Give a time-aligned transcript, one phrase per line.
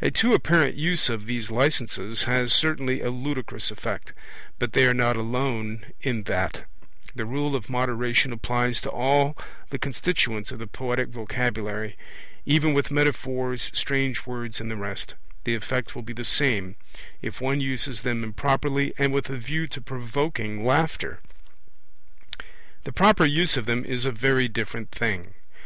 [0.00, 4.14] A too apparent use of these licences has certainly a ludicrous effect,
[4.58, 6.64] but they are not alone in that;
[7.14, 9.36] the rule of moderation applies to all
[9.68, 11.98] the constituents of the poetic vocabulary;
[12.46, 16.74] even with metaphors, strange words, and the rest, the effect will be the same,
[17.20, 21.20] if one uses them improperly and with a view to provoking laughter.
[22.84, 25.34] The proper use of them is a very different thing.